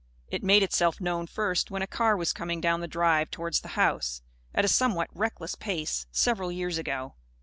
[0.29, 3.67] It made itself known, first, when a car was coming down the drive towards the
[3.77, 7.13] house, at a somewhat reckless pace, several years ago.